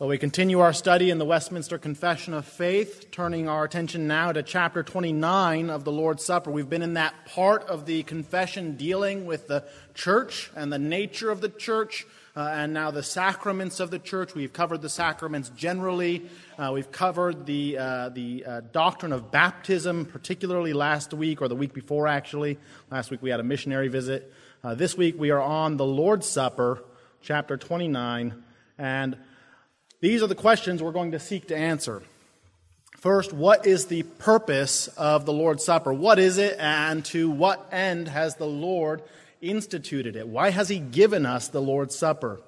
[0.00, 4.32] Well, we continue our study in the Westminster Confession of Faith, turning our attention now
[4.32, 6.50] to chapter 29 of the Lord's Supper.
[6.50, 9.62] We've been in that part of the confession dealing with the
[9.94, 14.34] church and the nature of the church, uh, and now the sacraments of the church.
[14.34, 16.28] We've covered the sacraments generally.
[16.58, 21.54] Uh, we've covered the, uh, the uh, doctrine of baptism, particularly last week, or the
[21.54, 22.58] week before, actually.
[22.90, 24.34] Last week we had a missionary visit.
[24.64, 26.82] Uh, this week we are on the Lord's Supper,
[27.22, 28.42] chapter 29,
[28.76, 29.16] and
[30.04, 32.02] these are the questions we're going to seek to answer.
[32.98, 35.94] First, what is the purpose of the Lord's Supper?
[35.94, 39.02] What is it, and to what end has the Lord
[39.40, 40.28] instituted it?
[40.28, 42.38] Why has He given us the Lord's Supper?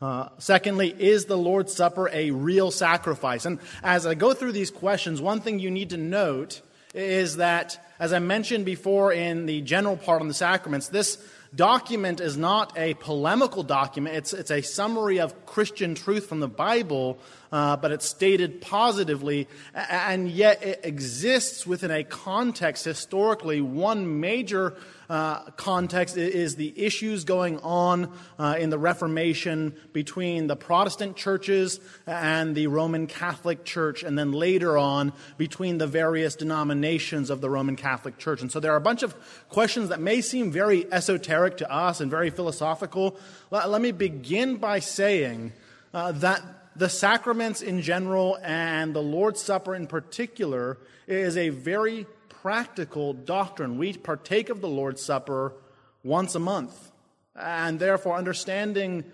[0.00, 3.44] Uh, secondly, is the Lord's Supper a real sacrifice?
[3.44, 6.62] And as I go through these questions, one thing you need to note
[6.94, 11.18] is that, as I mentioned before in the general part on the sacraments, this
[11.54, 14.16] document is not a polemical document.
[14.16, 17.18] It's, it's a summary of Christian truth from the Bible,
[17.54, 23.60] uh, but it's stated positively, and yet it exists within a context historically.
[23.60, 24.74] One major
[25.08, 31.78] uh, context is the issues going on uh, in the Reformation between the Protestant churches
[32.08, 37.48] and the Roman Catholic Church, and then later on between the various denominations of the
[37.48, 38.40] Roman Catholic Church.
[38.40, 39.14] And so there are a bunch of
[39.48, 43.16] questions that may seem very esoteric to us and very philosophical.
[43.52, 45.52] Let, me begin by saying
[45.92, 46.42] uh, that
[46.76, 53.78] the sacraments in general and the Lord's Supper in particular is a very practical doctrine.
[53.78, 55.54] We partake of the Lord's Supper
[56.02, 56.92] once a month.
[57.36, 59.04] And therefore, understanding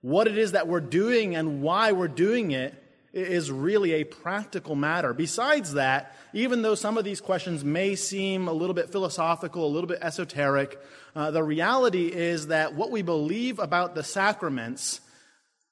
[0.00, 2.74] what it is that we're doing and why we're doing it
[3.12, 5.12] is really a practical matter.
[5.12, 9.68] Besides that, even though some of these questions may seem a little bit philosophical, a
[9.68, 10.80] little bit esoteric,
[11.14, 15.00] uh, the reality is that what we believe about the sacraments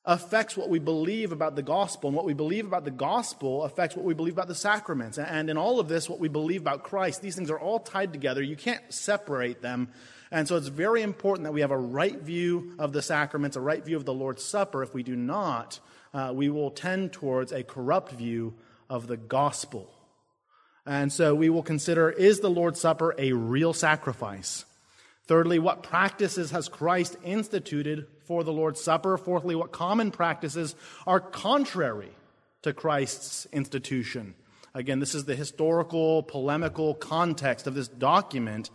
[0.05, 3.95] affects what we believe about the gospel, and what we believe about the gospel affects
[3.95, 5.19] what we believe about the sacraments.
[5.19, 8.12] And in all of this, what we believe about Christ, these things are all tied
[8.12, 8.43] together.
[8.43, 9.89] You can't separate them.
[10.31, 13.60] And so it's very important that we have a right view of the sacraments, a
[13.60, 14.83] right view of the Lord's Supper.
[14.83, 15.81] If we do not,
[16.15, 18.55] uh, we will tend towards a corrupt view
[18.89, 19.93] of the gospel.
[20.87, 24.65] And so we will consider is the Lord's Supper a real sacrifice?
[25.27, 29.18] Thirdly, what practices has Christ instituted for the Lord's Supper?
[29.18, 32.10] Fourthly, what common practices are contrary
[32.62, 34.36] to Christ's institution?
[34.72, 38.70] Again, this is the historical, polemical context of this document.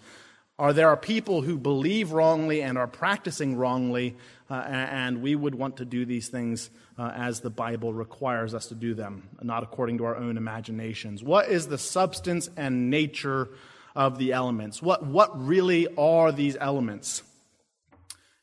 [0.60, 4.18] Are there are people who believe wrongly and are practicing wrongly,
[4.50, 8.66] uh, and we would want to do these things uh, as the Bible requires us
[8.66, 11.24] to do them, not according to our own imaginations.
[11.24, 13.48] What is the substance and nature
[13.96, 14.82] of the elements.
[14.82, 17.24] What, what really are these elements?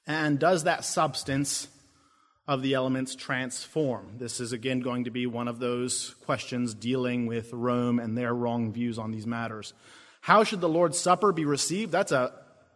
[0.07, 1.69] And does that substance
[2.49, 4.17] of the elements transform?
[4.19, 8.35] This is again going to be one of those questions dealing with Rome and their
[8.35, 9.73] wrong views on these matters.
[10.21, 11.93] How should the Lord's Supper be received?
[11.93, 12.33] That's a,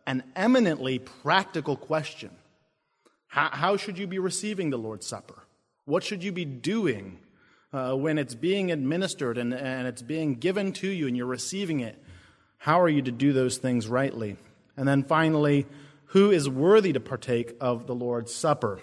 [0.06, 2.30] an eminently practical question.
[3.28, 5.42] How, how should you be receiving the Lord's Supper?
[5.84, 7.18] What should you be doing
[7.72, 11.80] uh, when it's being administered and, and it's being given to you and you're receiving
[11.80, 12.00] it?
[12.58, 14.36] How are you to do those things rightly?
[14.76, 15.66] And then finally,
[16.06, 18.80] who is worthy to partake of the Lord's Supper?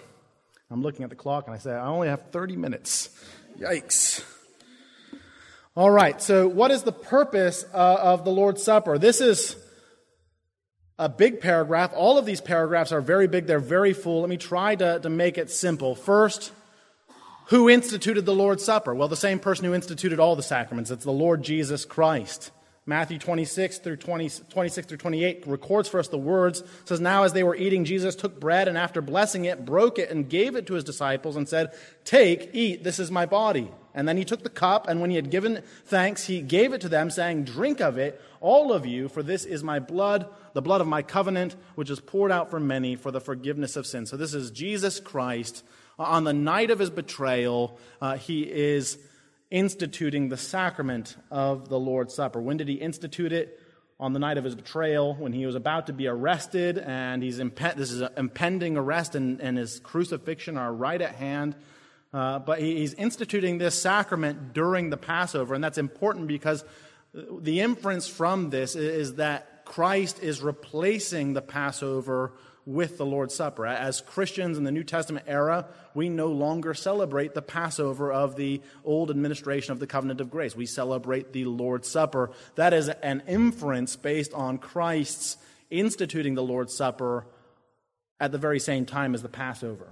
[0.70, 3.10] I'm looking at the clock and I say, I only have 30 minutes.
[3.58, 4.24] Yikes.
[5.76, 8.96] All right, so what is the purpose uh, of the Lord's Supper?
[8.96, 9.56] This is
[10.98, 11.92] a big paragraph.
[11.94, 14.20] All of these paragraphs are very big, they're very full.
[14.20, 15.94] Let me try to, to make it simple.
[15.94, 16.52] First,
[17.46, 18.94] who instituted the Lord's Supper?
[18.94, 20.90] Well, the same person who instituted all the sacraments.
[20.90, 22.50] It's the Lord Jesus Christ.
[22.86, 26.60] Matthew 26 through 20, 26 through 28 records for us the words.
[26.60, 29.98] It says, Now as they were eating, Jesus took bread and after blessing it, broke
[29.98, 31.72] it and gave it to his disciples and said,
[32.04, 33.70] Take, eat, this is my body.
[33.94, 36.80] And then he took the cup, and when he had given thanks, he gave it
[36.80, 40.60] to them, saying, Drink of it, all of you, for this is my blood, the
[40.60, 44.10] blood of my covenant, which is poured out for many for the forgiveness of sins.
[44.10, 45.64] So this is Jesus Christ.
[45.96, 48.98] On the night of his betrayal, uh, he is
[49.54, 52.40] instituting the sacrament of the Lord's Supper.
[52.40, 53.60] When did he institute it?
[54.00, 57.38] On the night of his betrayal, when he was about to be arrested, and he's
[57.38, 61.54] imp- this is an impending arrest, and, and his crucifixion are right at hand.
[62.12, 66.64] Uh, but he, he's instituting this sacrament during the Passover, and that's important because
[67.14, 72.32] the inference from this is that Christ is replacing the Passover
[72.66, 73.66] with the Lord's Supper.
[73.66, 78.62] As Christians in the New Testament era, we no longer celebrate the Passover of the
[78.84, 80.56] old administration of the covenant of grace.
[80.56, 82.30] We celebrate the Lord's Supper.
[82.54, 85.36] That is an inference based on Christ's
[85.70, 87.26] instituting the Lord's Supper
[88.18, 89.88] at the very same time as the Passover.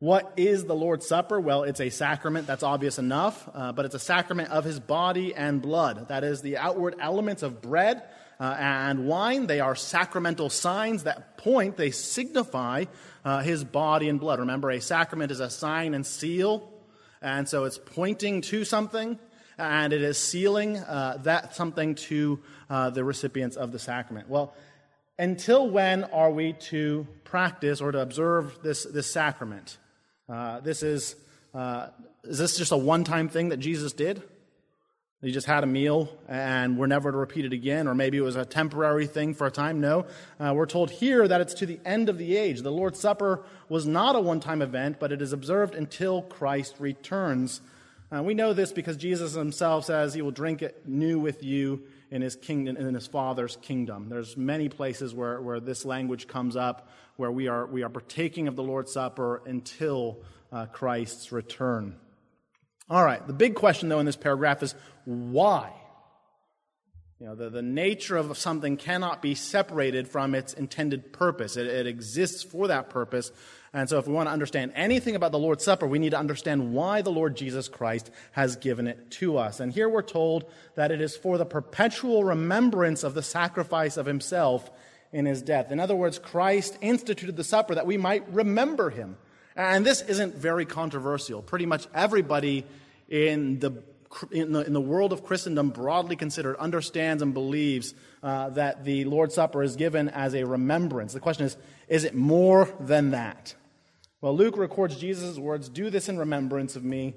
[0.00, 1.40] What is the Lord's Supper?
[1.40, 5.34] Well, it's a sacrament, that's obvious enough, uh, but it's a sacrament of his body
[5.34, 6.08] and blood.
[6.08, 8.02] That is, the outward elements of bread
[8.40, 12.84] uh, and wine, they are sacramental signs that point, they signify
[13.24, 14.40] uh, his body and blood.
[14.40, 16.72] Remember, a sacrament is a sign and seal,
[17.22, 19.18] and so it's pointing to something,
[19.56, 24.28] and it is sealing uh, that something to uh, the recipients of the sacrament.
[24.28, 24.54] Well,
[25.18, 29.78] until when are we to practice or to observe this, this sacrament?
[30.28, 31.14] Uh, this is,
[31.54, 31.88] uh,
[32.24, 34.22] is this just a one time thing that Jesus did?
[35.24, 38.20] He just had a meal and we're never to repeat it again, or maybe it
[38.20, 39.80] was a temporary thing for a time.
[39.80, 40.04] No.
[40.38, 42.60] Uh, we're told here that it's to the end of the age.
[42.60, 46.74] The Lord's Supper was not a one time event, but it is observed until Christ
[46.78, 47.62] returns.
[48.14, 51.84] Uh, we know this because Jesus himself says he will drink it new with you
[52.10, 54.10] in his kingdom, in his Father's kingdom.
[54.10, 58.46] There's many places where, where this language comes up, where we are, we are partaking
[58.46, 60.18] of the Lord's Supper until
[60.52, 61.96] uh, Christ's return.
[62.88, 65.72] All right, the big question, though, in this paragraph is why?
[67.18, 71.56] You know, the, the nature of something cannot be separated from its intended purpose.
[71.56, 73.32] It, it exists for that purpose.
[73.72, 76.18] And so, if we want to understand anything about the Lord's Supper, we need to
[76.18, 79.60] understand why the Lord Jesus Christ has given it to us.
[79.60, 80.44] And here we're told
[80.74, 84.70] that it is for the perpetual remembrance of the sacrifice of himself
[85.10, 85.72] in his death.
[85.72, 89.16] In other words, Christ instituted the supper that we might remember him.
[89.56, 91.42] And this isn't very controversial.
[91.42, 92.64] Pretty much everybody
[93.08, 93.82] in the,
[94.30, 99.04] in the, in the world of Christendom, broadly considered, understands and believes uh, that the
[99.04, 101.12] Lord's Supper is given as a remembrance.
[101.12, 101.56] The question is
[101.88, 103.54] is it more than that?
[104.20, 107.14] Well, Luke records Jesus' words do this in remembrance of me.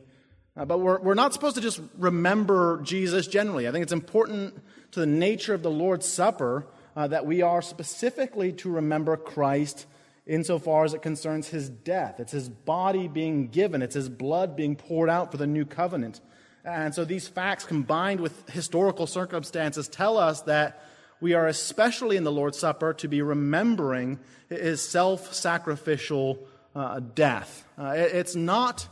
[0.58, 3.68] Uh, but we're, we're not supposed to just remember Jesus generally.
[3.68, 4.60] I think it's important
[4.92, 9.86] to the nature of the Lord's Supper uh, that we are specifically to remember Christ
[10.28, 12.20] insofar as it concerns his death.
[12.20, 16.22] It's his body being given, it's his blood being poured out for the new covenant.
[16.64, 20.84] And so these facts combined with historical circumstances tell us that
[21.22, 24.20] we are especially in the Lord's Supper to be remembering
[24.50, 26.46] his self sacrificial
[26.76, 27.66] uh, death.
[27.78, 28.88] Uh, it's not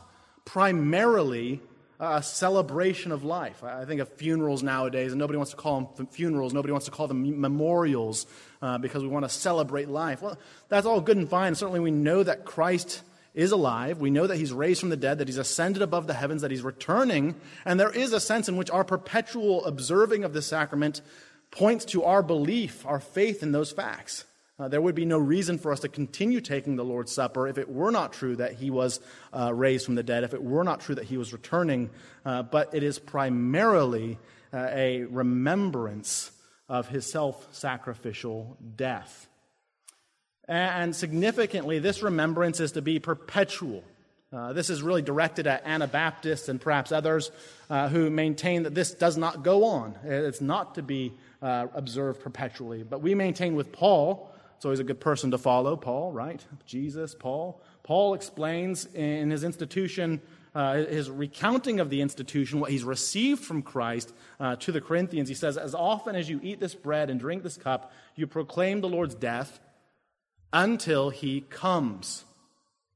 [0.46, 1.62] primarily
[2.00, 3.64] a celebration of life.
[3.64, 6.54] I think of funerals nowadays, and nobody wants to call them funerals.
[6.54, 8.26] Nobody wants to call them memorials
[8.62, 10.22] uh, because we want to celebrate life.
[10.22, 10.38] Well,
[10.70, 11.56] that's all good and fine.
[11.56, 13.02] Certainly, we know that Christ
[13.34, 14.00] is alive.
[14.00, 16.52] We know that he's raised from the dead, that he's ascended above the heavens, that
[16.52, 17.36] he's returning.
[17.66, 21.02] And there is a sense in which our perpetual observing of the sacrament
[21.52, 24.26] points to our belief, our faith in those facts.
[24.58, 27.58] Uh, there would be no reason for us to continue taking the Lord's Supper if
[27.58, 29.02] it were not true that he was
[29.34, 31.90] uh, raised from the dead, if it were not true that he was returning.
[32.26, 34.18] Uh, but it is primarily
[34.54, 36.32] uh, a remembrance
[36.70, 39.28] of his self sacrificial death.
[40.48, 43.84] And significantly, this remembrance is to be perpetual.
[44.32, 47.32] Uh, this is really directed at Anabaptists and perhaps others
[47.70, 49.96] uh, who maintain that this does not go on.
[50.04, 52.84] It's not to be observed perpetually.
[52.84, 54.32] But we maintain with Paul
[54.66, 56.44] it's always a good person to follow, Paul, right?
[56.66, 57.62] Jesus, Paul.
[57.84, 60.20] Paul explains in his institution,
[60.56, 65.30] uh, his recounting of the institution, what he's received from Christ uh, to the Corinthians.
[65.30, 68.82] He says, As often as you eat this bread and drink this cup, you proclaim
[68.82, 69.60] the Lord's death
[70.52, 72.26] until he comes.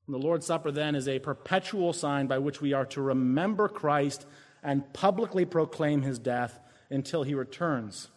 [0.07, 3.69] And the Lord's Supper then is a perpetual sign by which we are to remember
[3.69, 4.25] Christ
[4.63, 6.59] and publicly proclaim his death
[6.89, 8.09] until he returns.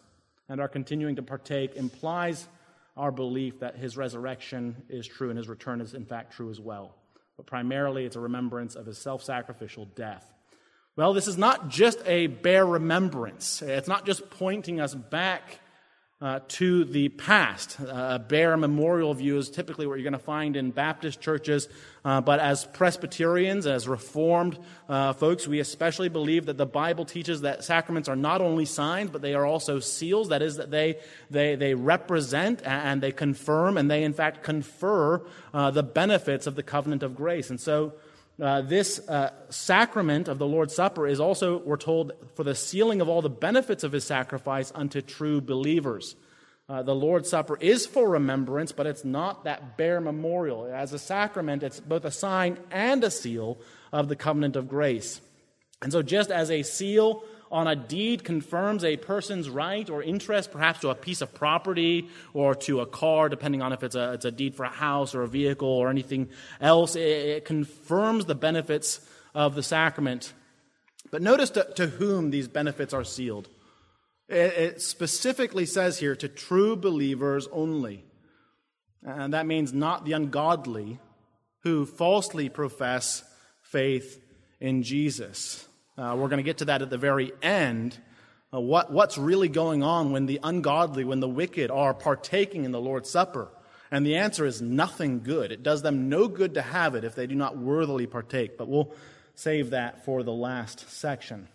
[0.49, 2.47] And our continuing to partake implies
[2.95, 6.59] our belief that his resurrection is true and his return is, in fact, true as
[6.59, 6.95] well.
[7.37, 10.31] But primarily, it's a remembrance of his self sacrificial death.
[10.95, 15.59] Well, this is not just a bare remembrance, it's not just pointing us back
[16.23, 17.77] uh, to the past.
[17.81, 21.67] Uh, a bare memorial view is typically what you're going to find in Baptist churches,
[22.05, 27.41] uh, but as Presbyterians, as Reformed uh, folks, we especially believe that the Bible teaches
[27.41, 30.29] that sacraments are not only signs, but they are also seals.
[30.29, 30.95] That is, that they,
[31.29, 35.21] they, they represent and they confirm and they, in fact, confer
[35.53, 37.49] uh, the benefits of the covenant of grace.
[37.49, 37.95] And so,
[38.41, 42.99] uh, this uh, sacrament of the Lord's Supper is also, we're told, for the sealing
[42.99, 46.15] of all the benefits of his sacrifice unto true believers.
[46.67, 50.65] Uh, the Lord's Supper is for remembrance, but it's not that bare memorial.
[50.65, 53.59] As a sacrament, it's both a sign and a seal
[53.91, 55.21] of the covenant of grace.
[55.81, 60.51] And so, just as a seal on a deed confirms a person's right or interest,
[60.51, 64.13] perhaps to a piece of property or to a car, depending on if it's a,
[64.13, 66.29] it's a deed for a house or a vehicle or anything
[66.59, 66.95] else.
[66.95, 68.99] It, it confirms the benefits
[69.35, 70.33] of the sacrament.
[71.11, 73.47] But notice to, to whom these benefits are sealed.
[74.27, 78.03] It, it specifically says here to true believers only.
[79.03, 80.99] And that means not the ungodly
[81.59, 83.23] who falsely profess
[83.61, 84.19] faith
[84.59, 85.67] in Jesus.
[85.97, 87.97] Uh, we're going to get to that at the very end.
[88.53, 92.71] Uh, what, what's really going on when the ungodly, when the wicked are partaking in
[92.71, 93.49] the Lord's Supper?
[93.91, 95.51] And the answer is nothing good.
[95.51, 98.57] It does them no good to have it if they do not worthily partake.
[98.57, 98.91] But we'll
[99.35, 101.47] save that for the last section.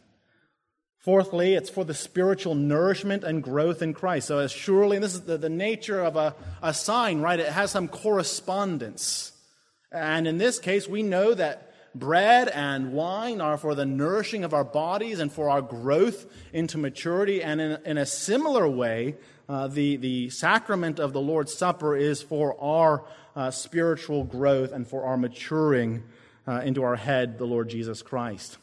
[0.99, 4.29] Fourthly, it's for the spiritual nourishment and growth in Christ.
[4.29, 7.41] So, as surely, and this is the, the nature of a, a sign, right?
[7.41, 9.33] It has some correspondence.
[9.91, 11.68] And in this case, we know that
[11.99, 16.79] bread and wine are for the nourishing of our bodies and for our growth into
[16.79, 17.43] maturity.
[17.43, 19.17] And in, in a similar way,
[19.49, 24.87] uh, the, the sacrament of the Lord's Supper is for our uh, spiritual growth and
[24.87, 26.03] for our maturing
[26.47, 28.59] uh, into our head, the Lord Jesus Christ.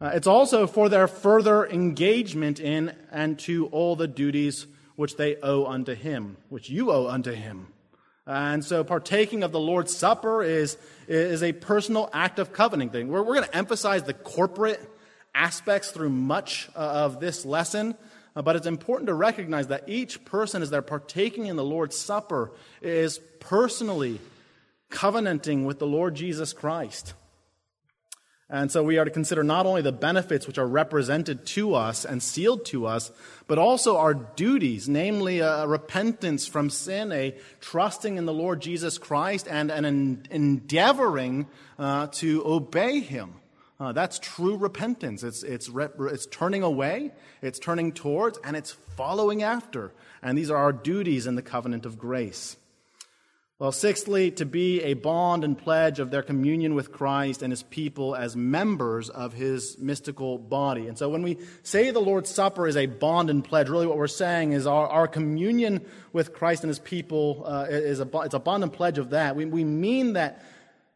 [0.00, 4.66] Uh, it's also for their further engagement in and to all the duties
[4.96, 7.68] which they owe unto him, which you owe unto him.
[8.26, 10.76] And so partaking of the Lord's Supper is,
[11.08, 13.08] is a personal act of covenanting.
[13.08, 14.80] We're, we're going to emphasize the corporate
[15.34, 17.94] aspects through much uh, of this lesson,
[18.36, 21.96] uh, but it's important to recognize that each person, as they're partaking in the Lord's
[21.96, 24.20] Supper, is personally
[24.90, 27.14] covenanting with the Lord Jesus Christ.
[28.52, 32.04] And so we are to consider not only the benefits which are represented to us
[32.04, 33.12] and sealed to us,
[33.46, 38.98] but also our duties, namely a repentance from sin, a trusting in the Lord Jesus
[38.98, 41.46] Christ, and an endeavoring
[41.78, 43.34] uh, to obey Him.
[43.78, 45.22] Uh, that's true repentance.
[45.22, 49.92] It's, it's, it's turning away, it's turning towards, and it's following after.
[50.22, 52.56] And these are our duties in the covenant of grace.
[53.60, 57.62] Well, sixthly, to be a bond and pledge of their communion with Christ and his
[57.62, 60.88] people as members of his mystical body.
[60.88, 63.98] And so when we say the Lord's Supper is a bond and pledge, really what
[63.98, 68.32] we're saying is our, our communion with Christ and his people uh, is a, it's
[68.32, 69.36] a bond and pledge of that.
[69.36, 70.42] We, we mean that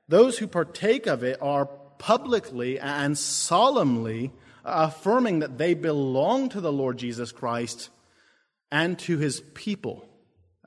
[0.09, 1.67] those who partake of it are
[1.99, 4.33] publicly and solemnly
[4.65, 7.91] affirming that they belong to the Lord Jesus Christ
[8.73, 10.09] and to his people.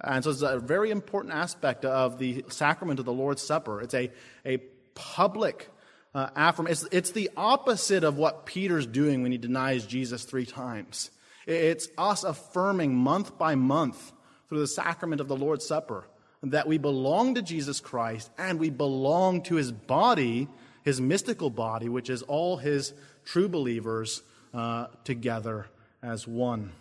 [0.02, 3.82] And so it's a very important aspect of the sacrament of the Lord's Supper.
[3.82, 4.12] It's a,
[4.46, 4.58] a
[4.94, 5.70] public
[6.14, 6.72] uh, affirmation.
[6.72, 11.12] It's, it's the opposite of what Peter's doing when he denies Jesus three times.
[11.46, 14.12] It's us affirming month by month
[14.50, 16.08] through the sacrament of the Lord's Supper
[16.44, 20.48] that we belong to Jesus Christ and we belong to his body,
[20.84, 22.94] his mystical body, which is all his
[23.26, 24.22] true believers
[24.54, 25.68] uh, together
[26.02, 26.72] as one.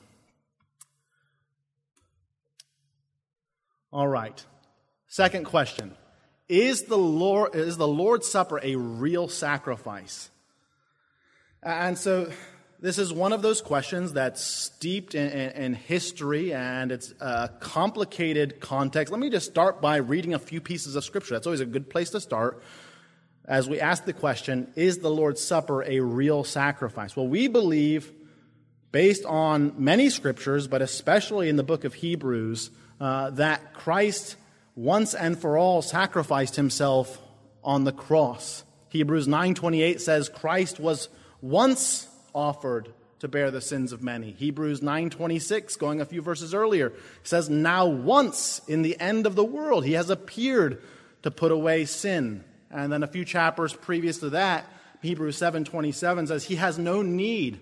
[3.92, 4.44] All right.
[5.08, 5.96] Second question
[6.48, 10.30] Is the, Lord, is the Lord's Supper a real sacrifice?
[11.62, 12.30] And so
[12.78, 17.50] this is one of those questions that's steeped in, in, in, history and it's a
[17.60, 19.10] complicated context.
[19.10, 21.34] Let me just start by reading a few pieces of scripture.
[21.34, 22.62] That's always a good place to start
[23.46, 27.16] as we ask the question Is the Lord's Supper a real sacrifice?
[27.16, 28.12] Well, we believe,
[28.92, 34.36] based on many scriptures, but especially in the book of Hebrews, uh, that Christ
[34.74, 37.20] once and for all sacrificed himself
[37.64, 38.64] on the cross.
[38.88, 41.08] Hebrews 9:28 says Christ was
[41.40, 44.32] once offered to bear the sins of many.
[44.32, 49.44] Hebrews 9:26 going a few verses earlier says now once in the end of the
[49.44, 50.82] world he has appeared
[51.22, 52.44] to put away sin.
[52.70, 54.66] And then a few chapters previous to that,
[55.02, 57.60] Hebrews 7:27 says he has no need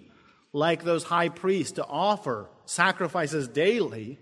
[0.52, 4.18] like those high priests to offer sacrifices daily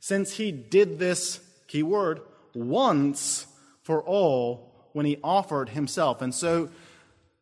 [0.00, 2.20] since he did this, key word,
[2.54, 3.46] once
[3.82, 6.22] for all when he offered himself.
[6.22, 6.70] And so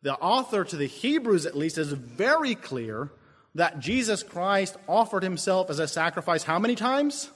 [0.01, 3.11] the author to the Hebrews, at least, is very clear
[3.55, 7.31] that Jesus Christ offered himself as a sacrifice how many times?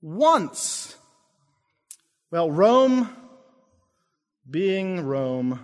[0.00, 0.96] Once.
[2.30, 3.14] Well, Rome,
[4.50, 5.60] being Rome,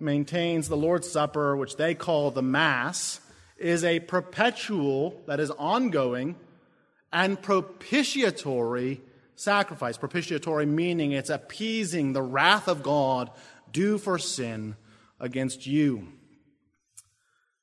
[0.00, 3.20] maintains the Lord's Supper, which they call the Mass,
[3.58, 6.36] is a perpetual, that is ongoing,
[7.12, 9.00] and propitiatory
[9.34, 9.96] sacrifice.
[9.96, 13.30] Propitiatory meaning it's appeasing the wrath of God
[13.72, 14.76] due for sin
[15.20, 16.08] against you.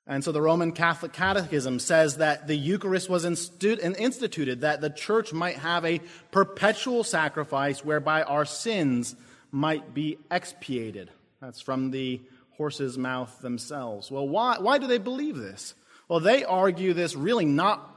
[0.05, 5.31] And so the Roman Catholic Catechism says that the Eucharist was instituted that the church
[5.31, 9.15] might have a perpetual sacrifice whereby our sins
[9.49, 11.09] might be expiated.
[11.41, 12.21] That's from the
[12.57, 14.11] horse's mouth themselves.
[14.11, 15.73] Well, why, why do they believe this?
[16.09, 17.92] Well, they argue this really not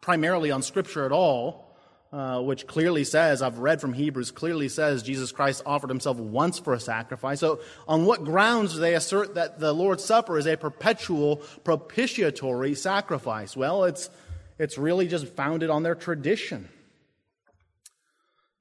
[0.00, 1.70] primarily on Scripture at all,
[2.12, 6.58] uh, which clearly says, I've read from Hebrews, clearly says Jesus Christ offered himself once
[6.58, 7.38] for a sacrifice.
[7.38, 12.74] So, on what grounds do they assert that the Lord's Supper is a perpetual propitiatory
[12.74, 13.56] sacrifice?
[13.56, 14.10] Well, it's,
[14.58, 16.68] it's really just founded on their tradition.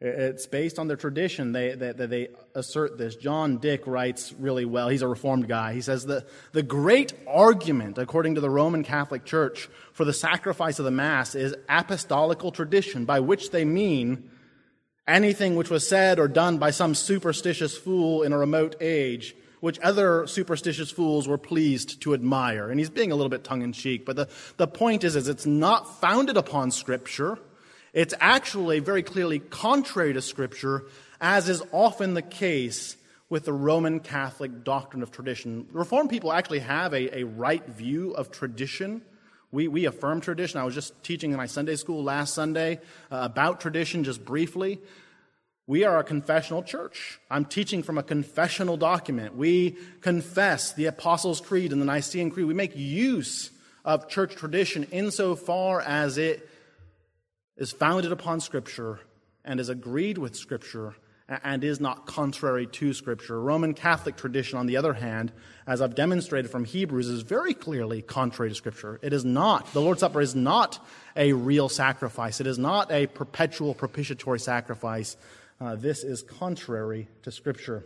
[0.02, 1.52] It's based on their tradition.
[1.52, 3.18] They, they, they, assert this.
[3.18, 4.88] John Dick writes really well.
[4.88, 5.74] He's a Reformed guy.
[5.74, 10.80] He says that the great argument, according to the Roman Catholic Church, for the sacrifice
[10.80, 14.30] of the Mass is apostolical tradition, by which they mean
[15.06, 19.80] anything which was said or done by some superstitious fool in a remote age, which
[19.80, 22.70] other superstitious fools were pleased to admire.
[22.70, 25.28] And he's being a little bit tongue in cheek, but the, the point is, is
[25.28, 27.38] it's not founded upon Scripture.
[27.94, 30.86] It's actually very clearly contrary to Scripture,
[31.20, 32.96] as is often the case
[33.30, 35.68] with the Roman Catholic doctrine of tradition.
[35.72, 39.02] Reformed people actually have a, a right view of tradition.
[39.52, 40.60] We, we affirm tradition.
[40.60, 42.80] I was just teaching in my Sunday school last Sunday
[43.12, 44.80] uh, about tradition, just briefly.
[45.68, 47.20] We are a confessional church.
[47.30, 49.36] I'm teaching from a confessional document.
[49.36, 52.48] We confess the Apostles' Creed and the Nicene Creed.
[52.48, 53.52] We make use
[53.86, 56.49] of church tradition insofar as it
[57.60, 59.00] is founded upon Scripture
[59.44, 60.96] and is agreed with Scripture
[61.44, 63.40] and is not contrary to Scripture.
[63.40, 65.32] Roman Catholic tradition, on the other hand,
[65.68, 69.00] as I've demonstrated from Hebrews, is very clearly contrary to Scripture.
[69.04, 69.72] It is not.
[69.74, 70.84] The Lord's Supper is not
[71.16, 75.18] a real sacrifice, it is not a perpetual propitiatory sacrifice.
[75.62, 77.86] Uh, this is contrary to Scripture.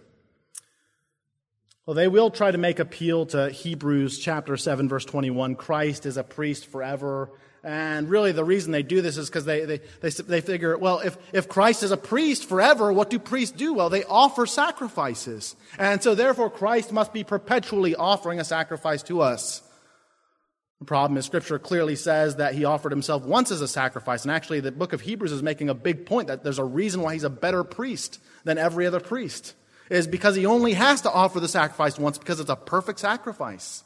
[1.85, 5.55] Well, they will try to make appeal to Hebrews chapter 7, verse 21.
[5.55, 7.29] Christ is a priest forever
[7.63, 10.99] and really, the reason they do this is because they, they, they, they figure, well,
[10.99, 13.73] if, if Christ is a priest forever, what do priests do?
[13.73, 15.55] Well, they offer sacrifices.
[15.79, 19.61] And so, therefore, Christ must be perpetually offering a sacrifice to us.
[20.79, 24.23] The problem is, Scripture clearly says that he offered himself once as a sacrifice.
[24.23, 27.01] And actually, the book of Hebrews is making a big point that there's a reason
[27.01, 29.55] why he's a better priest than every other priest.
[29.89, 33.85] Is because he only has to offer the sacrifice once because it's a perfect sacrifice.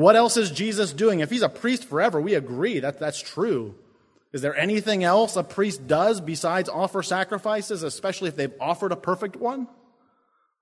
[0.00, 1.20] What else is Jesus doing?
[1.20, 3.74] If he's a priest forever, we agree that that's true.
[4.32, 8.96] Is there anything else a priest does besides offer sacrifices, especially if they've offered a
[8.96, 9.68] perfect one?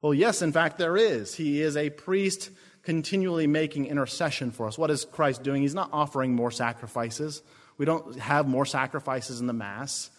[0.02, 1.36] Well, yes, in fact, there is.
[1.36, 2.50] He is a priest
[2.82, 4.76] continually making intercession for us.
[4.76, 5.62] What is Christ doing?
[5.62, 7.40] He's not offering more sacrifices.
[7.76, 10.10] We don't have more sacrifices in the Mass.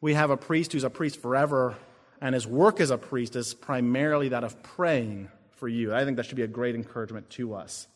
[0.00, 1.76] We have a priest who's a priest forever,
[2.20, 5.94] and his work as a priest is primarily that of praying for you.
[5.94, 7.86] I think that should be a great encouragement to us.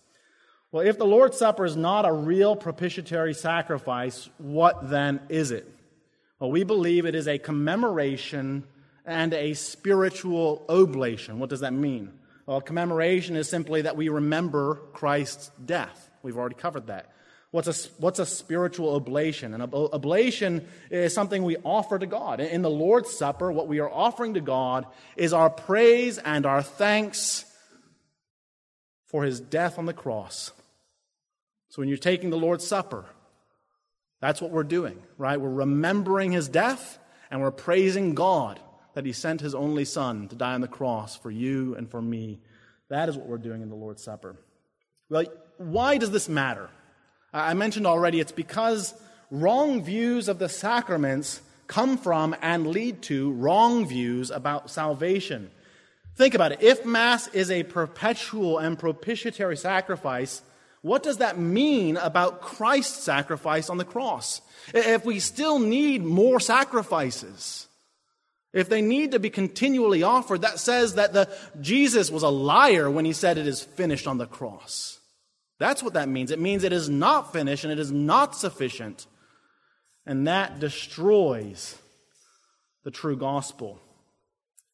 [0.72, 5.66] Well, if the Lord's Supper is not a real propitiatory sacrifice, what then is it?
[6.38, 8.62] Well, we believe it is a commemoration
[9.04, 11.40] and a spiritual oblation.
[11.40, 12.12] What does that mean?
[12.46, 16.09] Well, commemoration is simply that we remember Christ's death.
[16.22, 17.11] We've already covered that.
[17.50, 19.54] What's a, what's a spiritual oblation?
[19.54, 22.38] An oblation is something we offer to God.
[22.38, 26.62] In the Lord's Supper, what we are offering to God is our praise and our
[26.62, 27.44] thanks
[29.06, 30.52] for his death on the cross
[31.70, 33.06] so when you're taking the Lord's Supper,
[34.20, 35.40] that's what we're doing, right?
[35.40, 36.98] We're remembering his death
[37.30, 38.61] and we're praising God
[38.94, 42.02] that he sent his only son to die on the cross for you and for
[42.02, 42.40] me.
[42.88, 44.37] That is what we're doing in the Lord's Supper.
[45.09, 45.24] Well,
[45.59, 46.70] why does this matter?
[47.33, 48.92] I mentioned already it's because
[49.30, 55.52] wrong views of the sacraments come from and lead to wrong views about salvation.
[56.16, 56.62] Think about it.
[56.62, 60.42] If Mass is a perpetual and propitiatory sacrifice,
[60.82, 64.40] what does that mean about Christ's sacrifice on the cross?
[64.72, 67.66] If we still need more sacrifices,
[68.52, 71.28] if they need to be continually offered, that says that the,
[71.60, 74.98] Jesus was a liar when he said it is finished on the cross.
[75.58, 76.30] That's what that means.
[76.30, 79.06] It means it is not finished and it is not sufficient.
[80.06, 81.76] And that destroys
[82.82, 83.78] the true gospel.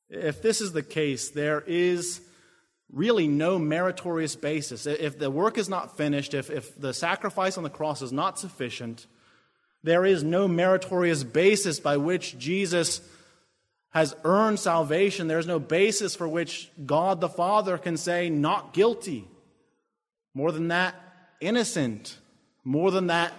[0.08, 2.20] If this is the case, there is
[2.92, 4.86] really no meritorious basis.
[4.86, 8.38] If the work is not finished, if, if the sacrifice on the cross is not
[8.38, 9.06] sufficient,
[9.82, 13.00] there is no meritorious basis by which Jesus
[13.90, 15.26] has earned salvation.
[15.26, 19.26] There's no basis for which God the Father can say, not guilty.
[20.34, 20.94] More than that,
[21.40, 22.18] innocent.
[22.64, 23.32] More than that,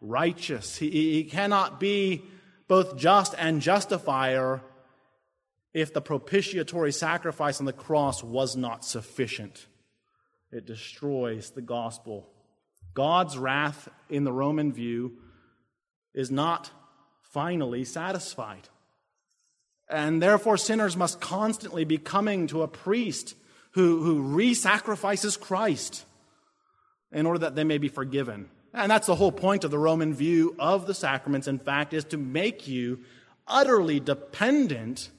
[0.00, 0.76] righteous.
[0.76, 2.22] He, he cannot be
[2.68, 4.60] both just and justifier
[5.76, 9.66] if the propitiatory sacrifice on the cross was not sufficient.
[10.50, 12.26] It destroys the gospel.
[12.94, 15.18] God's wrath in the Roman view
[16.14, 16.70] is not
[17.30, 18.70] finally satisfied.
[19.86, 23.34] And therefore, sinners must constantly be coming to a priest
[23.72, 26.06] who, who re sacrifices Christ
[27.12, 28.48] in order that they may be forgiven.
[28.72, 32.04] And that's the whole point of the Roman view of the sacraments, in fact, is
[32.04, 33.00] to make you
[33.46, 35.10] utterly dependent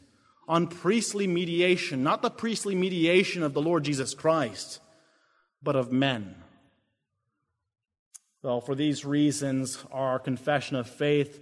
[0.48, 4.80] on priestly mediation, not the priestly mediation of the Lord Jesus Christ,
[5.62, 6.36] but of men.
[8.42, 11.42] Well, for these reasons, our confession of faith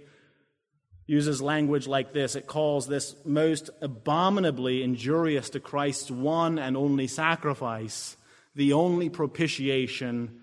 [1.06, 2.34] uses language like this.
[2.34, 8.16] It calls this most abominably injurious to Christ's one and only sacrifice,
[8.56, 10.40] the only propitiation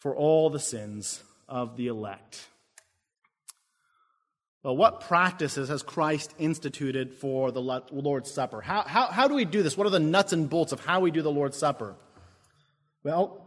[0.00, 2.46] for all the sins of the elect.
[4.62, 8.60] Well, what practices has Christ instituted for the Lord's Supper?
[8.60, 9.76] How, how, how do we do this?
[9.76, 11.96] What are the nuts and bolts of how we do the Lord's Supper?
[13.02, 13.44] Well,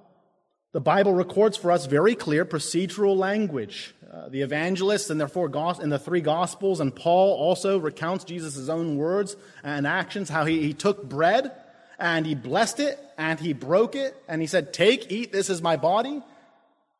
[0.73, 3.95] the Bible records for us very clear procedural language.
[4.11, 5.49] Uh, the evangelists and their four
[5.81, 10.61] in the three gospels, and Paul also recounts Jesus' own words and actions, how he,
[10.63, 11.53] he took bread
[11.97, 15.61] and he blessed it and he broke it and he said, Take, eat, this is
[15.61, 16.21] my body.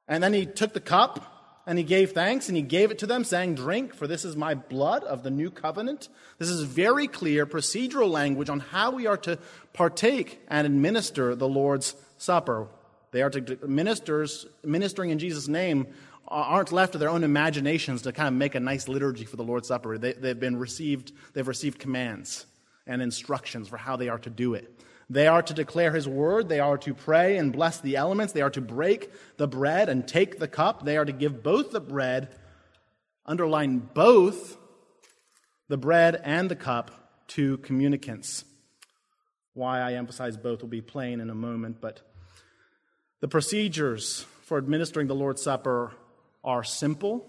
[0.08, 1.35] And then he took the cup
[1.68, 4.36] and he gave thanks and he gave it to them, saying, Drink, for this is
[4.36, 6.10] my blood of the new covenant.
[6.38, 9.40] This is very clear procedural language on how we are to
[9.74, 12.68] partake and administer the Lord's Supper.
[13.12, 15.88] They are to ministers ministering in Jesus' name
[16.28, 19.36] uh, aren't left to their own imaginations to kind of make a nice liturgy for
[19.36, 19.98] the Lord's Supper.
[19.98, 22.46] They, they've been received, they've received commands
[22.88, 24.72] and instructions for how they are to do it.
[25.10, 26.50] They are to declare his word.
[26.50, 28.34] They are to pray and bless the elements.
[28.34, 30.84] They are to break the bread and take the cup.
[30.84, 32.30] They are to give both the bread,
[33.26, 34.58] underline both
[35.68, 36.92] the bread and the cup
[37.28, 38.46] to communicants.
[39.54, 42.02] Why I emphasize both will be plain in a moment, but
[43.22, 45.94] the procedures for administering the Lord's Supper
[46.44, 47.26] are simple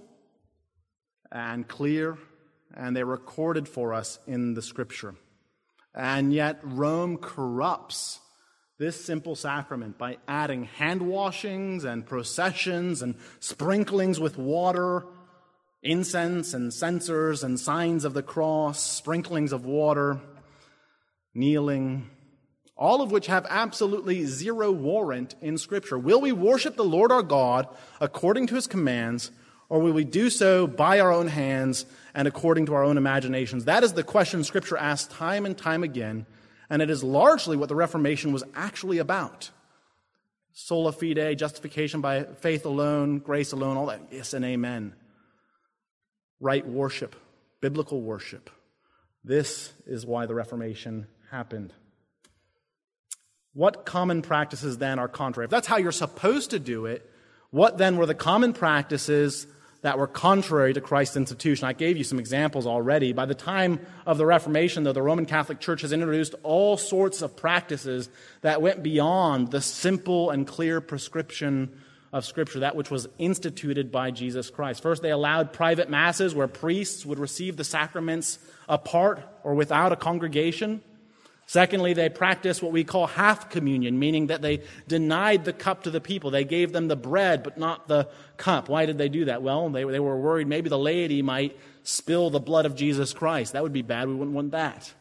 [1.30, 2.18] and clear,
[2.74, 5.14] and they're recorded for us in the Scripture.
[5.96, 8.20] And yet, Rome corrupts
[8.78, 15.06] this simple sacrament by adding hand washings and processions and sprinklings with water,
[15.82, 20.20] incense and censers and signs of the cross, sprinklings of water,
[21.34, 22.10] kneeling,
[22.76, 25.98] all of which have absolutely zero warrant in Scripture.
[25.98, 27.66] Will we worship the Lord our God
[28.02, 29.30] according to his commands,
[29.68, 33.64] or will we do so by our own hands and according to our own imaginations?
[33.64, 36.26] That is the question Scripture asks time and time again,
[36.70, 39.50] and it is largely what the Reformation was actually about.
[40.52, 44.00] Sola fide, justification by faith alone, grace alone, all that.
[44.10, 44.94] Yes and amen.
[46.40, 47.14] Right worship,
[47.60, 48.50] biblical worship.
[49.22, 51.72] This is why the Reformation happened.
[53.52, 55.46] What common practices then are contrary?
[55.46, 57.10] If that's how you're supposed to do it,
[57.50, 59.46] what then were the common practices
[59.86, 61.68] that were contrary to Christ's institution?
[61.68, 63.12] I gave you some examples already.
[63.12, 67.22] By the time of the Reformation, though, the Roman Catholic Church has introduced all sorts
[67.22, 68.08] of practices
[68.40, 71.70] that went beyond the simple and clear prescription
[72.12, 74.82] of Scripture, that which was instituted by Jesus Christ.
[74.82, 79.96] First, they allowed private masses where priests would receive the sacraments apart or without a
[79.96, 80.82] congregation.
[81.48, 85.92] Secondly, they practiced what we call half communion, meaning that they denied the cup to
[85.92, 86.32] the people.
[86.32, 88.68] They gave them the bread, but not the cup.
[88.68, 89.42] Why did they do that?
[89.42, 93.52] Well, they, they were worried maybe the laity might spill the blood of Jesus Christ.
[93.52, 94.08] That would be bad.
[94.08, 94.92] We wouldn't want that.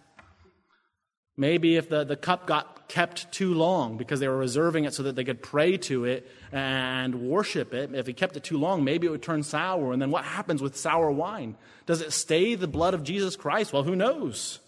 [1.35, 5.03] Maybe if the, the cup got kept too long because they were reserving it so
[5.03, 8.83] that they could pray to it and worship it, if it kept it too long,
[8.83, 9.91] maybe it would turn sour.
[9.93, 11.57] And then what happens with sour wine?
[11.87, 13.73] Does it stay the blood of Jesus Christ?
[13.73, 14.59] Well, who knows?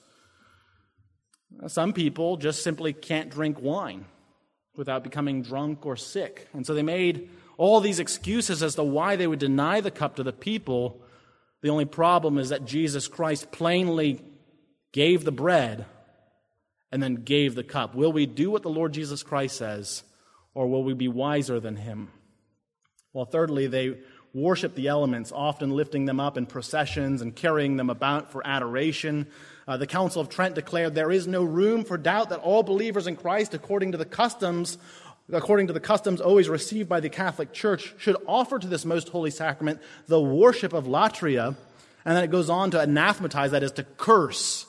[1.65, 4.05] Some people just simply can't drink wine
[4.75, 6.47] without becoming drunk or sick.
[6.53, 10.17] And so they made all these excuses as to why they would deny the cup
[10.17, 11.01] to the people.
[11.61, 14.21] The only problem is that Jesus Christ plainly
[14.91, 15.85] gave the bread
[16.91, 17.95] and then gave the cup.
[17.95, 20.03] Will we do what the Lord Jesus Christ says,
[20.53, 22.09] or will we be wiser than him?
[23.13, 23.97] Well, thirdly, they
[24.33, 29.27] worship the elements, often lifting them up in processions and carrying them about for adoration.
[29.67, 33.07] Uh, the Council of Trent declared there is no room for doubt that all believers
[33.07, 34.77] in Christ, according to the customs,
[35.31, 39.09] according to the customs always received by the Catholic Church, should offer to this most
[39.09, 41.55] holy sacrament the worship of latria.
[42.05, 44.65] And then it goes on to anathematize, that is, to curse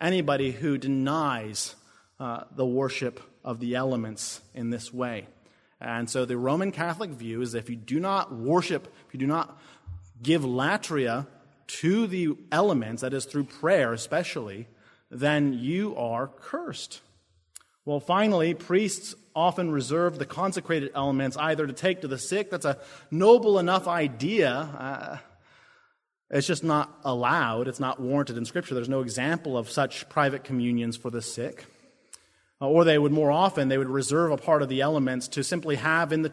[0.00, 1.74] anybody who denies
[2.18, 5.26] uh, the worship of the elements in this way.
[5.82, 9.18] And so the Roman Catholic view is that if you do not worship, if you
[9.18, 9.60] do not
[10.22, 11.26] give latria
[11.66, 14.68] to the elements, that is through prayer especially,
[15.10, 17.00] then you are cursed.
[17.84, 22.48] Well, finally, priests often reserve the consecrated elements either to take to the sick.
[22.48, 22.78] That's a
[23.10, 24.50] noble enough idea.
[24.52, 25.16] Uh,
[26.30, 27.66] it's just not allowed.
[27.66, 28.76] It's not warranted in Scripture.
[28.76, 31.66] There's no example of such private communions for the sick.
[32.62, 35.42] Uh, or they would more often, they would reserve a part of the elements to
[35.42, 36.32] simply have in the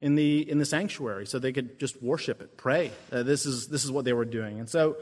[0.00, 2.90] in the, in the sanctuary so they could just worship it, pray.
[3.12, 4.58] Uh, this, is, this is what they were doing.
[4.58, 4.96] And so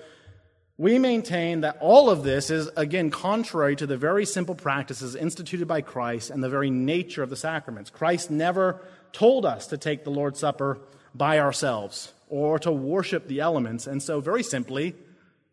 [0.76, 5.66] we maintain that all of this is, again, contrary to the very simple practices instituted
[5.66, 7.88] by Christ and the very nature of the sacraments.
[7.88, 10.78] Christ never told us to take the Lord's Supper
[11.14, 13.86] by ourselves or to worship the elements.
[13.86, 14.94] And so, very simply,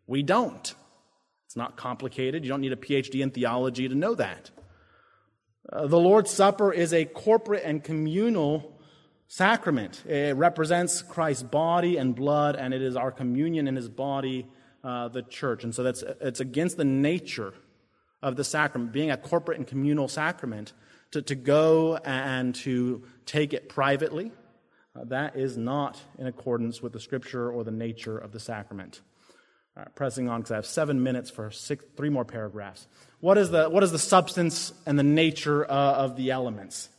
[0.08, 0.74] we don't.
[1.46, 2.44] It's not complicated.
[2.44, 4.52] You don't need a PhD in theology to know that.
[5.72, 8.80] Uh, the Lord's Supper is a corporate and communal
[9.28, 10.06] sacrament.
[10.06, 14.48] It represents Christ's body and blood, and it is our communion in his body,
[14.84, 15.66] uh, the church.
[15.66, 17.54] And so that's, it's against the nature
[18.22, 20.72] of the sacrament, being a corporate and communal sacrament,
[21.12, 24.32] to, to go and to take it privately.
[24.96, 29.02] Uh, that is not in accordance with the scripture or the nature of the sacrament.
[29.96, 32.88] pressing on because I have seven minutes for six, three more paragraphs.
[33.20, 36.90] What is the, what is the substance and the nature uh, of the elements?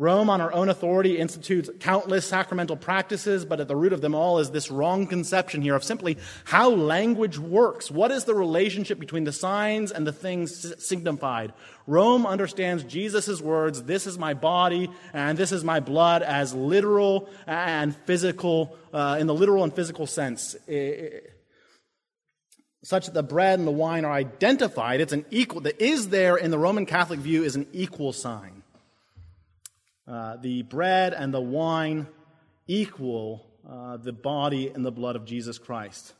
[0.00, 4.14] Rome, on her own authority, institutes countless sacramental practices, but at the root of them
[4.14, 7.90] all is this wrong conception here of simply how language works.
[7.90, 11.52] What is the relationship between the signs and the things signified?
[11.88, 17.28] Rome understands Jesus' words, this is my body and this is my blood, as literal
[17.48, 20.54] and physical, uh, in the literal and physical sense.
[20.68, 21.37] It,
[22.82, 25.00] such that the bread and the wine are identified.
[25.00, 28.62] It's an equal, the is there in the Roman Catholic view is an equal sign.
[30.06, 32.06] Uh, the bread and the wine
[32.66, 36.14] equal uh, the body and the blood of Jesus Christ.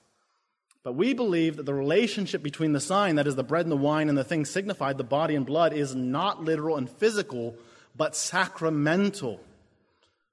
[0.82, 3.76] But we believe that the relationship between the sign, that is the bread and the
[3.76, 7.54] wine, and the thing signified, the body and blood, is not literal and physical,
[7.96, 9.40] but sacramental.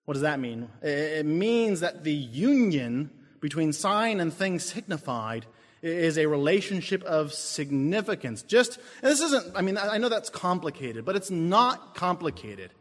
[0.05, 0.69] What does that mean?
[0.81, 3.09] It means that the union
[3.39, 5.45] between sign and thing signified
[5.85, 8.41] is a relationship of significance.
[8.41, 12.71] Just, this isn't, I mean, I know that's complicated, but it's not complicated.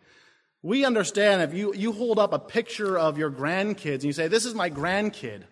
[0.63, 4.29] We understand if you, you hold up a picture of your grandkids and you say,
[4.29, 5.43] This is my grandkid,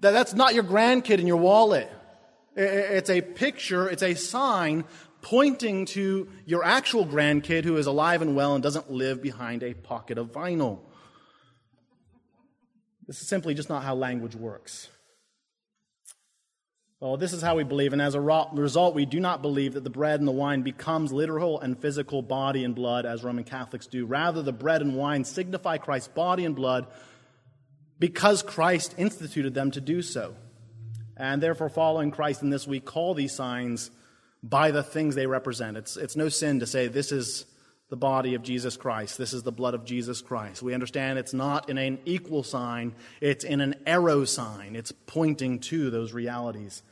[0.00, 1.90] that, that's not your grandkid in your wallet.
[2.54, 4.84] It's a picture, it's a sign
[5.22, 9.74] pointing to your actual grandkid who is alive and well and doesn't live behind a
[9.74, 10.78] pocket of vinyl.
[13.06, 14.88] This is simply just not how language works.
[17.00, 19.84] Well, this is how we believe, and as a result, we do not believe that
[19.84, 23.86] the bread and the wine becomes literal and physical body and blood as Roman Catholics
[23.86, 24.04] do.
[24.04, 26.86] Rather, the bread and wine signify Christ's body and blood
[27.98, 30.34] because Christ instituted them to do so.
[31.16, 33.90] And therefore, following Christ in this, we call these signs
[34.42, 35.78] by the things they represent.
[35.78, 37.46] It's, it's no sin to say this is
[37.88, 39.16] the body of Jesus Christ.
[39.16, 40.62] This is the blood of Jesus Christ.
[40.62, 44.76] We understand it's not in an equal sign, it's in an arrow sign.
[44.76, 46.82] It's pointing to those realities.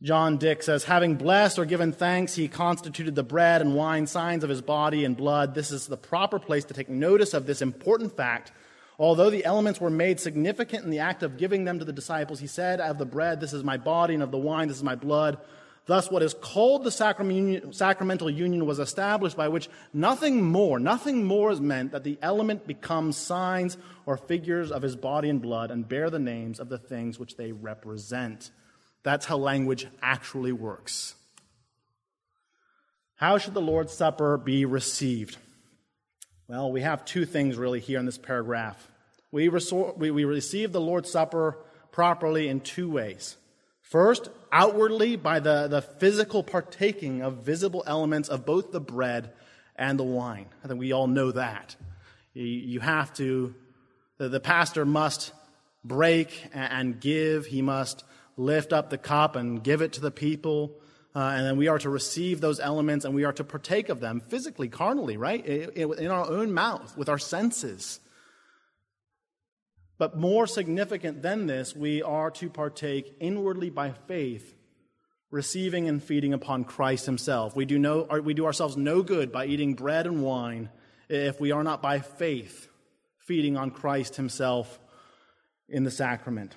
[0.00, 4.44] John Dick says, having blessed or given thanks, he constituted the bread and wine signs
[4.44, 5.56] of his body and blood.
[5.56, 8.52] This is the proper place to take notice of this important fact.
[8.96, 12.38] Although the elements were made significant in the act of giving them to the disciples,
[12.38, 14.84] he said, Of the bread, this is my body, and of the wine, this is
[14.84, 15.38] my blood.
[15.86, 21.50] Thus, what is called the sacramental union was established by which nothing more, nothing more
[21.50, 25.88] is meant that the element becomes signs or figures of his body and blood and
[25.88, 28.50] bear the names of the things which they represent.
[29.02, 31.14] That's how language actually works.
[33.16, 35.36] How should the Lord's Supper be received?
[36.46, 38.88] Well, we have two things really here in this paragraph.
[39.32, 41.58] We, resort, we, we receive the Lord's Supper
[41.90, 43.36] properly in two ways.
[43.82, 49.32] First, outwardly by the, the physical partaking of visible elements of both the bread
[49.76, 50.46] and the wine.
[50.62, 51.74] I think we all know that.
[52.34, 53.54] You, you have to,
[54.18, 55.32] the, the pastor must
[55.84, 58.04] break and give, he must
[58.38, 60.72] lift up the cup and give it to the people.
[61.14, 64.00] Uh, and then we are to receive those elements and we are to partake of
[64.00, 65.44] them physically, carnally, right?
[65.44, 68.00] In our own mouth, with our senses.
[69.98, 74.54] But more significant than this, we are to partake inwardly by faith,
[75.32, 77.56] receiving and feeding upon Christ Himself.
[77.56, 80.70] We do, no, we do ourselves no good by eating bread and wine
[81.08, 82.68] if we are not by faith
[83.18, 84.78] feeding on Christ Himself
[85.68, 86.54] in the sacrament.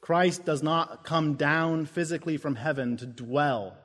[0.00, 3.76] Christ does not come down physically from heaven to dwell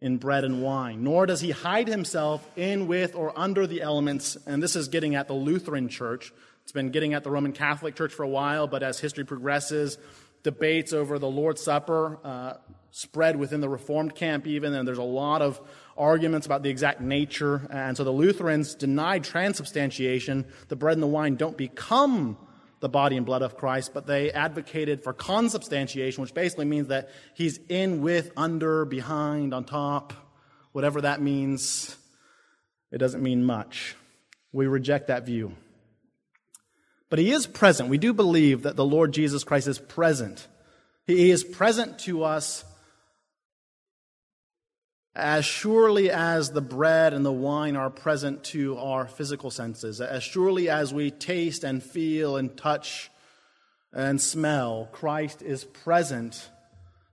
[0.00, 4.36] in bread and wine, nor does he hide himself in, with, or under the elements.
[4.46, 6.32] And this is getting at the Lutheran Church.
[6.62, 9.98] It's been getting at the Roman Catholic Church for a while, but as history progresses,
[10.44, 12.54] debates over the Lord's Supper uh,
[12.92, 15.60] spread within the Reformed camp, even, and there's a lot of
[15.96, 17.66] arguments about the exact nature.
[17.70, 20.46] And so the Lutherans denied transubstantiation.
[20.68, 22.36] The bread and the wine don't become
[22.80, 27.10] the body and blood of Christ, but they advocated for consubstantiation, which basically means that
[27.34, 30.12] he's in, with, under, behind, on top,
[30.72, 31.96] whatever that means.
[32.92, 33.96] It doesn't mean much.
[34.52, 35.54] We reject that view.
[37.10, 37.88] But he is present.
[37.88, 40.46] We do believe that the Lord Jesus Christ is present.
[41.06, 42.64] He is present to us
[45.14, 50.22] As surely as the bread and the wine are present to our physical senses, as
[50.22, 53.10] surely as we taste and feel and touch
[53.92, 56.50] and smell, Christ is present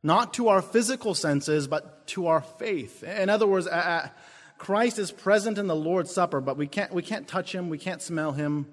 [0.04, 3.02] not to our physical senses, but to our faith.
[3.02, 3.68] In other words,
[4.60, 7.80] Christ is present in the Lord's Supper, but we can't, we can't touch him, we
[7.80, 8.68] can't smell him,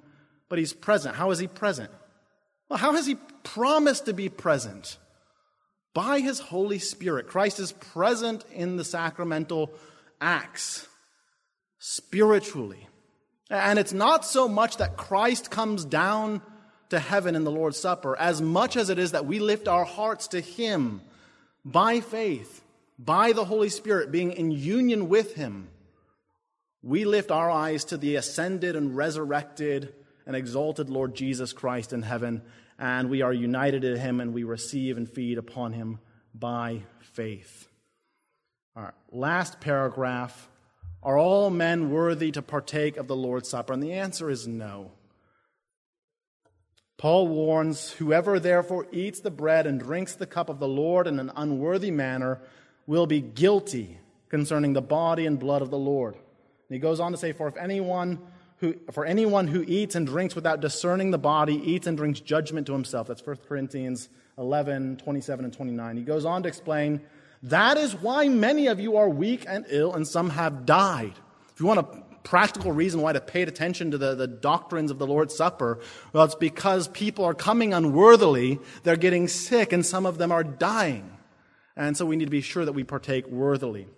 [0.50, 1.16] but he's present.
[1.16, 1.90] How is he present?
[2.68, 4.98] Well, how has he promised to be present?
[5.94, 7.28] By his Holy Spirit.
[7.28, 9.72] Christ is present in the sacramental
[10.20, 10.88] acts
[11.78, 12.87] spiritually.
[13.50, 16.40] And it's not so much that Christ comes down
[16.88, 19.85] to heaven in the Lord's Supper, as much as it is that we lift our
[19.85, 21.02] hearts to him
[21.64, 22.62] by faith,
[22.98, 25.68] by the Holy Spirit, being in union with him.
[26.83, 29.94] We lift our eyes to the ascended and resurrected
[30.26, 32.42] and exalted Lord Jesus Christ in heaven
[32.78, 35.98] and we are united to him and we receive and feed upon him
[36.35, 37.68] by faith.
[38.74, 40.48] Right, last paragraph.
[41.02, 43.72] Are all men worthy to partake of the Lord's Supper?
[43.72, 44.92] And the answer is no.
[46.96, 51.18] Paul warns whoever therefore eats the bread and drinks the cup of the Lord in
[51.18, 52.40] an unworthy manner
[52.87, 56.14] will be guilty concerning the body and blood of the Lord.
[56.14, 56.22] And
[56.70, 58.20] he goes on to say, For if anyone
[58.62, 62.68] who, for anyone who eats and drinks without discerning the body eats and drinks judgment
[62.68, 63.09] to himself.
[63.09, 65.96] That's 1 Corinthians 11, 27 and 29.
[65.96, 67.01] He goes on to explain,
[67.42, 71.12] that is why many of you are weak and ill and some have died.
[71.53, 75.01] If you want a practical reason why to pay attention to the, the doctrines of
[75.01, 75.81] the Lord's Supper,
[76.12, 80.44] well, it's because people are coming unworthily, they're getting sick, and some of them are
[80.44, 81.11] dying.
[81.77, 83.88] And so we need to be sure that we partake worthily.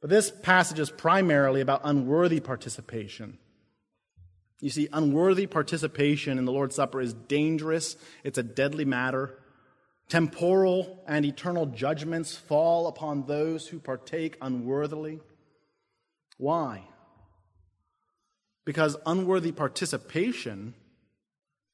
[0.00, 3.36] But this passage is primarily about unworthy participation.
[4.62, 9.36] You see, unworthy participation in the Lord's Supper is dangerous, it's a deadly matter.
[10.08, 15.20] Temporal and eternal judgments fall upon those who partake unworthily.
[16.38, 16.84] Why?
[18.64, 20.74] Because unworthy participation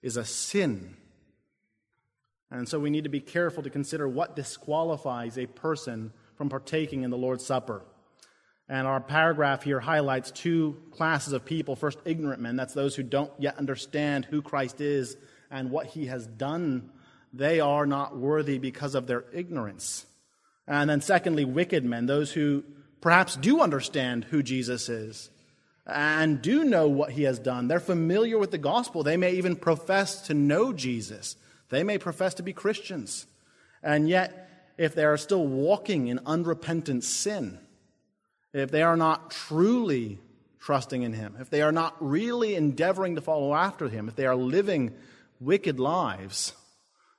[0.00, 0.96] is a sin.
[2.50, 7.02] And so we need to be careful to consider what disqualifies a person from partaking
[7.02, 7.82] in the Lord's Supper.
[8.68, 11.74] And our paragraph here highlights two classes of people.
[11.74, 12.56] First, ignorant men.
[12.56, 15.16] That's those who don't yet understand who Christ is
[15.50, 16.90] and what he has done.
[17.32, 20.04] They are not worthy because of their ignorance.
[20.66, 22.06] And then, secondly, wicked men.
[22.06, 22.62] Those who
[23.00, 25.30] perhaps do understand who Jesus is
[25.86, 27.68] and do know what he has done.
[27.68, 29.02] They're familiar with the gospel.
[29.02, 31.36] They may even profess to know Jesus.
[31.70, 33.26] They may profess to be Christians.
[33.82, 37.58] And yet, if they are still walking in unrepentant sin,
[38.52, 40.18] if they are not truly
[40.60, 44.26] trusting in Him, if they are not really endeavoring to follow after Him, if they
[44.26, 44.94] are living
[45.40, 46.52] wicked lives,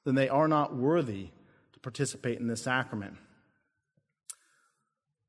[0.06, 1.30] then they are not worthy
[1.74, 3.16] to participate in this sacrament.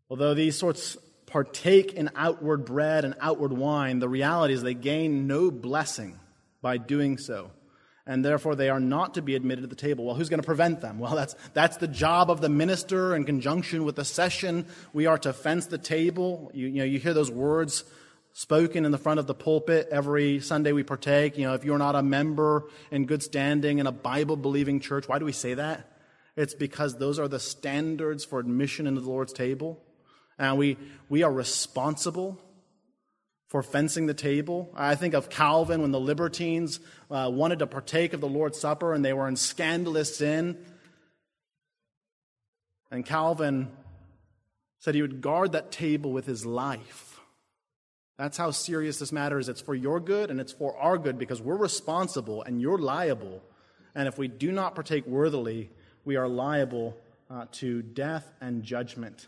[0.09, 5.27] Although these sorts partake in outward bread and outward wine, the reality is they gain
[5.27, 6.19] no blessing
[6.61, 7.53] by doing so
[8.11, 10.05] and therefore they are not to be admitted to the table.
[10.05, 10.99] Well, who's going to prevent them?
[10.99, 14.67] Well, that's, that's the job of the minister in conjunction with the session.
[14.93, 16.51] We are to fence the table.
[16.53, 17.85] You, you know, you hear those words
[18.33, 21.39] spoken in the front of the pulpit every Sunday we partake.
[21.39, 25.07] You know, if you're not a member in good standing in a Bible believing church,
[25.07, 25.89] why do we say that?
[26.35, 29.81] It's because those are the standards for admission into the Lord's table.
[30.37, 32.41] And we, we are responsible
[33.51, 34.71] for fencing the table.
[34.77, 36.79] I think of Calvin when the libertines
[37.11, 40.57] uh, wanted to partake of the Lord's Supper and they were in scandalous sin.
[42.93, 43.69] And Calvin
[44.79, 47.19] said he would guard that table with his life.
[48.19, 49.49] That's how serious this matter is.
[49.49, 53.43] It's for your good and it's for our good because we're responsible and you're liable.
[53.97, 55.71] And if we do not partake worthily,
[56.05, 56.97] we are liable
[57.29, 59.27] uh, to death and judgment.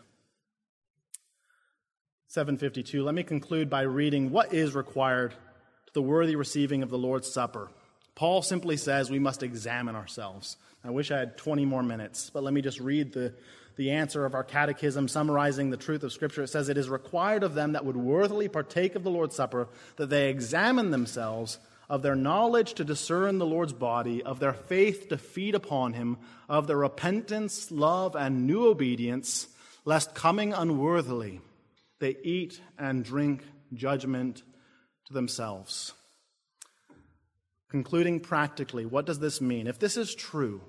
[2.33, 3.03] 752.
[3.03, 5.35] Let me conclude by reading what is required
[5.85, 7.69] to the worthy receiving of the Lord's Supper.
[8.15, 10.57] Paul simply says we must examine ourselves.
[10.83, 13.35] I wish I had 20 more minutes, but let me just read the,
[13.75, 16.41] the answer of our catechism summarizing the truth of Scripture.
[16.41, 19.67] It says, It is required of them that would worthily partake of the Lord's Supper
[19.97, 25.07] that they examine themselves of their knowledge to discern the Lord's body, of their faith
[25.09, 26.17] to feed upon him,
[26.49, 29.49] of their repentance, love, and new obedience,
[29.85, 31.39] lest coming unworthily,
[32.03, 34.43] they eat and drink judgment
[35.05, 35.93] to themselves.
[37.69, 39.67] Concluding practically, what does this mean?
[39.67, 40.61] If this is true,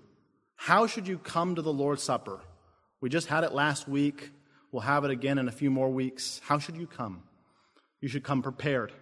[0.55, 2.41] how should you come to the Lord's Supper?
[3.01, 4.31] We just had it last week.
[4.71, 6.41] We'll have it again in a few more weeks.
[6.45, 7.25] How should you come?
[8.01, 8.93] You should come prepared.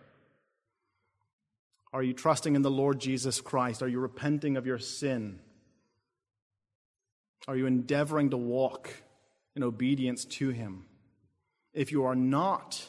[1.93, 3.83] Are you trusting in the Lord Jesus Christ?
[3.83, 5.39] Are you repenting of your sin?
[7.47, 8.89] Are you endeavoring to walk
[9.55, 10.87] in obedience to Him?
[11.73, 12.87] If you are not,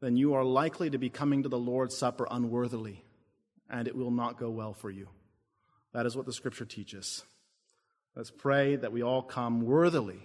[0.00, 3.04] then you are likely to be coming to the Lord's Supper unworthily,
[3.68, 5.08] and it will not go well for you.
[5.92, 7.24] That is what the Scripture teaches.
[8.14, 10.20] Let's pray that we all come worthily,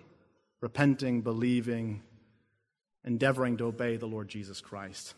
[0.62, 2.04] repenting, believing,
[3.04, 5.16] endeavoring to obey the Lord Jesus Christ.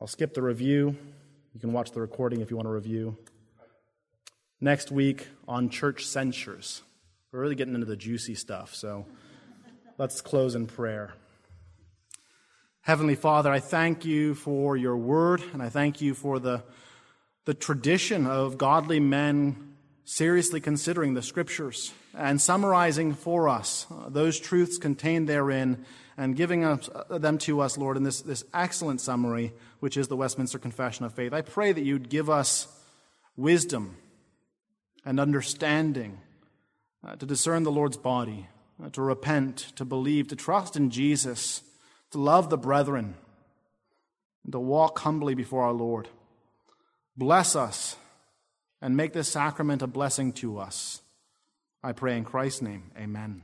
[0.00, 0.96] I'll skip the review.
[1.52, 3.18] You can watch the recording if you want to review.
[4.60, 6.82] Next week on church censures.
[7.32, 9.04] We're really getting into the juicy stuff, so
[9.98, 11.14] let's close in prayer.
[12.82, 16.62] Heavenly Father, I thank you for your word, and I thank you for the,
[17.44, 19.74] the tradition of godly men
[20.04, 25.82] seriously considering the scriptures and summarizing for us uh, those truths contained therein
[26.18, 26.76] and giving uh,
[27.10, 31.14] them to us, Lord, in this, this excellent summary, which is the Westminster Confession of
[31.14, 31.32] Faith.
[31.32, 32.68] I pray that you'd give us
[33.36, 33.96] wisdom
[35.04, 36.20] and understanding
[37.04, 38.46] uh, to discern the Lord's body,
[38.92, 41.62] to repent, to believe, to trust in Jesus,
[42.10, 43.14] to love the brethren,
[44.44, 46.08] and to walk humbly before our Lord.
[47.16, 47.96] Bless us
[48.82, 51.00] and make this sacrament a blessing to us.
[51.82, 53.42] I pray in Christ's name, amen.